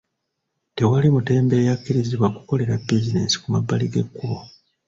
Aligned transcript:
Tewali 0.75 1.07
mutembeeyi 1.15 1.69
akkirizibwa 1.75 2.27
kukolera 2.35 2.73
bizinensi 2.85 3.35
ku 3.41 3.47
mabbali 3.53 3.85
g'ekkubo. 3.93 4.39